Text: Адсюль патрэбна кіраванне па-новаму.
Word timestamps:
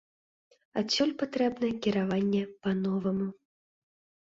Адсюль 0.81 1.13
патрэбна 1.25 1.67
кіраванне 1.87 2.41
па-новаму. 2.65 3.31